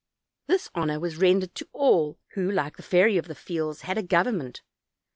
This 0.47 0.67
honor 0.73 0.99
was 0.99 1.17
rendered 1.17 1.53
to 1.53 1.69
all 1.73 2.17
who, 2.33 2.49
like 2.49 2.75
the 2.75 2.81
Fairy 2.81 3.17
of 3.19 3.27
the 3.27 3.35
Fields, 3.35 3.81
had 3.81 3.99
a 3.99 4.01
government. 4.01 4.63